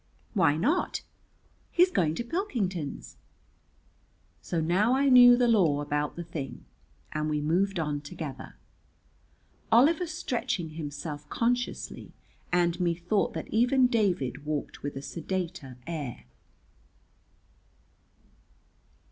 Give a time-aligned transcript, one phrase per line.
[0.33, 1.03] "Why not?"
[1.69, 3.17] "He's going to Pilkington's."
[4.41, 6.65] So now I knew the law about the thing,
[7.11, 8.55] and we moved on together,
[9.71, 12.13] Oliver stretching himself consciously,
[12.51, 16.25] and methought that even David walked with a sedater air.